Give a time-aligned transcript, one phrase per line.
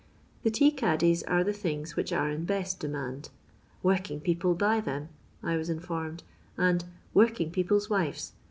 [0.41, 3.29] The tea caddies are the things which are in best demand."
[3.83, 5.09] Working people buy them,"
[5.43, 6.23] I was informed,
[6.57, 8.31] and "working people's wives.